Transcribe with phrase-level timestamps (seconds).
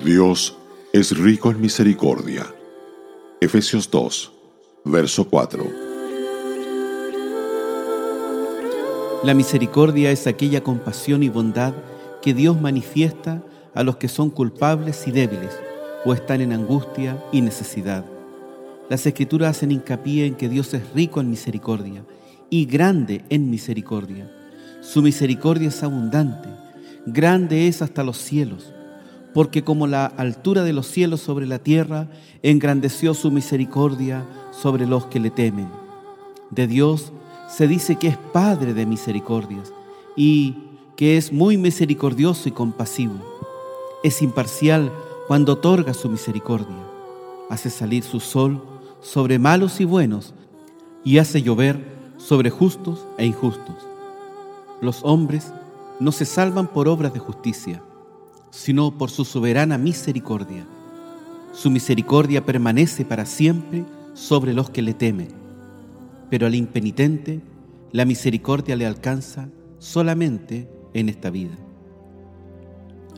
[0.00, 0.56] Dios
[0.92, 2.46] es rico en misericordia.
[3.40, 4.32] Efesios 2,
[4.84, 5.66] verso 4.
[9.24, 11.74] La misericordia es aquella compasión y bondad
[12.22, 13.42] que Dios manifiesta
[13.74, 15.58] a los que son culpables y débiles
[16.04, 18.04] o están en angustia y necesidad.
[18.88, 22.04] Las escrituras hacen hincapié en que Dios es rico en misericordia
[22.50, 24.30] y grande en misericordia.
[24.80, 26.50] Su misericordia es abundante,
[27.04, 28.72] grande es hasta los cielos,
[29.38, 32.08] porque como la altura de los cielos sobre la tierra,
[32.42, 35.68] engrandeció su misericordia sobre los que le temen.
[36.50, 37.12] De Dios
[37.48, 39.72] se dice que es Padre de misericordias
[40.16, 40.56] y
[40.96, 43.14] que es muy misericordioso y compasivo.
[44.02, 44.90] Es imparcial
[45.28, 46.84] cuando otorga su misericordia.
[47.48, 48.60] Hace salir su sol
[49.00, 50.34] sobre malos y buenos
[51.04, 51.80] y hace llover
[52.16, 53.76] sobre justos e injustos.
[54.80, 55.52] Los hombres
[56.00, 57.84] no se salvan por obras de justicia,
[58.50, 60.66] sino por su soberana misericordia.
[61.52, 65.28] Su misericordia permanece para siempre sobre los que le temen,
[66.30, 67.40] pero al impenitente
[67.92, 71.56] la misericordia le alcanza solamente en esta vida.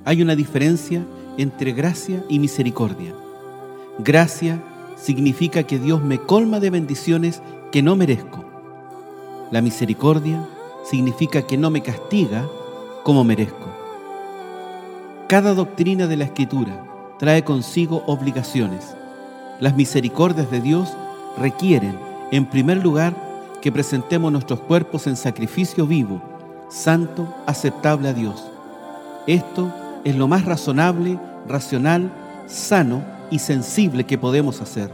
[0.05, 1.05] Hay una diferencia
[1.37, 3.15] entre gracia y misericordia.
[3.99, 4.63] Gracia
[4.97, 8.45] significa que Dios me colma de bendiciones que no merezco.
[9.51, 10.47] La misericordia
[10.85, 12.49] significa que no me castiga
[13.03, 13.70] como merezco.
[15.31, 16.85] Cada doctrina de la Escritura
[17.21, 18.97] trae consigo obligaciones.
[19.61, 20.93] Las misericordias de Dios
[21.39, 21.97] requieren,
[22.33, 23.15] en primer lugar,
[23.63, 26.21] que presentemos nuestros cuerpos en sacrificio vivo,
[26.69, 28.45] santo, aceptable a Dios.
[29.29, 29.73] Esto
[30.03, 32.11] es lo más razonable, racional,
[32.49, 34.91] sano y sensible que podemos hacer.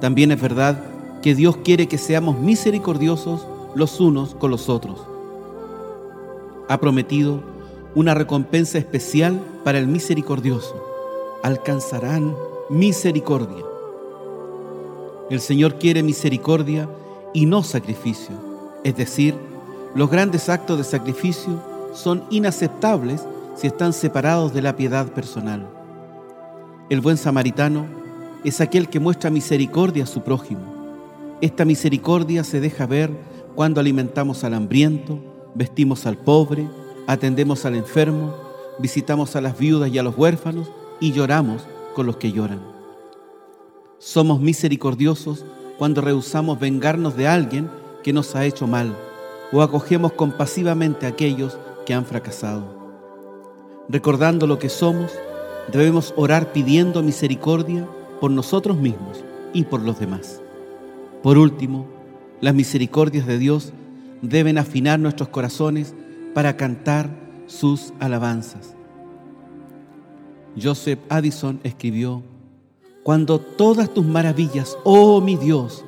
[0.00, 0.82] También es verdad
[1.20, 5.06] que Dios quiere que seamos misericordiosos los unos con los otros.
[6.70, 7.57] Ha prometido
[7.94, 10.84] una recompensa especial para el misericordioso.
[11.42, 12.34] Alcanzarán
[12.70, 13.64] misericordia.
[15.30, 16.88] El Señor quiere misericordia
[17.34, 18.34] y no sacrificio.
[18.84, 19.34] Es decir,
[19.94, 23.24] los grandes actos de sacrificio son inaceptables
[23.56, 25.68] si están separados de la piedad personal.
[26.88, 27.86] El buen samaritano
[28.44, 30.60] es aquel que muestra misericordia a su prójimo.
[31.40, 33.10] Esta misericordia se deja ver
[33.54, 35.18] cuando alimentamos al hambriento,
[35.54, 36.68] vestimos al pobre,
[37.08, 38.34] atendemos al enfermo,
[38.78, 40.70] visitamos a las viudas y a los huérfanos
[41.00, 42.60] y lloramos con los que lloran.
[43.98, 45.46] Somos misericordiosos
[45.78, 47.70] cuando rehusamos vengarnos de alguien
[48.04, 48.94] que nos ha hecho mal
[49.52, 52.76] o acogemos compasivamente a aquellos que han fracasado.
[53.88, 55.10] Recordando lo que somos,
[55.72, 57.88] debemos orar pidiendo misericordia
[58.20, 60.42] por nosotros mismos y por los demás.
[61.22, 61.86] Por último,
[62.42, 63.72] las misericordias de Dios
[64.20, 65.94] deben afinar nuestros corazones
[66.34, 67.10] para cantar
[67.46, 68.74] sus alabanzas.
[70.60, 72.22] Joseph Addison escribió,
[73.02, 75.84] Cuando todas tus maravillas, oh mi Dios,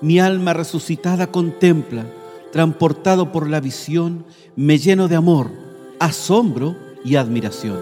[0.00, 2.06] mi alma resucitada contempla,
[2.52, 4.24] transportado por la visión,
[4.56, 5.50] me lleno de amor,
[5.98, 7.78] asombro y admiración.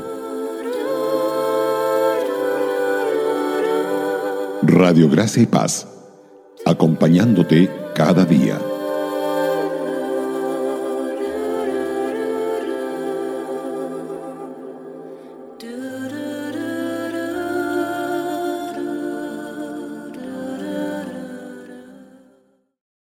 [4.62, 5.88] Radio Gracia y Paz,
[6.64, 8.72] acompañándote cada día.